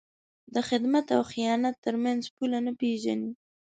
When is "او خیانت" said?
1.15-1.75